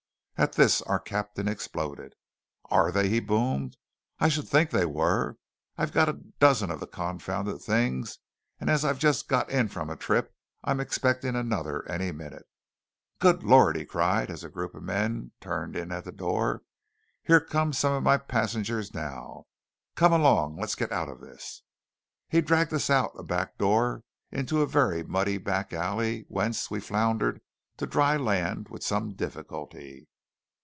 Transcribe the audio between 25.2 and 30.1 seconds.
back alley, whence we floundered to dry land with some difficulty.